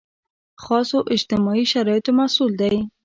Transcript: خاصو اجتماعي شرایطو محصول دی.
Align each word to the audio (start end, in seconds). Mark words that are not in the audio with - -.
خاصو 0.63 0.97
اجتماعي 1.15 1.65
شرایطو 1.73 2.11
محصول 2.19 2.51
دی. 2.61 2.75